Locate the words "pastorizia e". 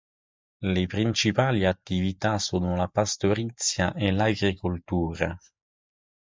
2.87-4.09